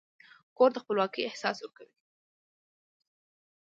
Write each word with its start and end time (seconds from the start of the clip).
کور 0.57 0.69
د 0.73 0.77
خپلواکۍ 0.83 1.21
احساس 1.25 1.57
ورکوي. 1.61 1.97